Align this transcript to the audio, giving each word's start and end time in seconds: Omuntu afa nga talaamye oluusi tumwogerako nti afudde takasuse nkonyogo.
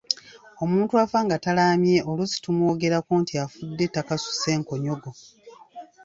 Omuntu 0.63 0.93
afa 1.03 1.19
nga 1.25 1.37
talaamye 1.43 1.97
oluusi 2.09 2.37
tumwogerako 2.43 3.11
nti 3.21 3.33
afudde 3.45 3.85
takasuse 3.95 4.51
nkonyogo. 4.61 5.09